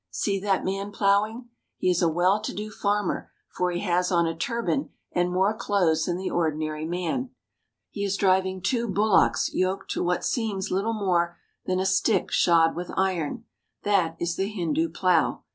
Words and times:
See 0.09 0.39
that 0.39 0.65
man 0.65 0.91
plowing! 0.91 1.49
He 1.77 1.87
is 1.91 2.01
a 2.01 2.09
well 2.09 2.41
to 2.41 2.55
do 2.55 2.71
farmer, 2.71 3.31
for 3.55 3.69
he 3.69 3.81
has 3.81 4.11
on 4.11 4.25
a 4.25 4.35
turban 4.35 4.89
and 5.11 5.31
more 5.31 5.53
clothes 5.55 6.05
than 6.05 6.17
the 6.17 6.27
ordinary 6.31 6.85
man. 6.87 7.29
He 7.91 8.03
is 8.03 8.17
driving 8.17 8.63
two 8.63 8.87
bullocks 8.87 9.53
yoked 9.53 9.91
to 9.91 10.01
what 10.03 10.25
seems 10.25 10.71
little 10.71 10.93
more 10.95 11.37
than 11.67 11.79
a 11.79 11.85
stick 11.85 12.31
shod 12.31 12.75
with 12.75 12.89
iron. 12.97 13.45
That 13.83 14.15
is 14.19 14.37
the 14.37 14.47
Hindu 14.47 14.89
plow. 14.89 15.43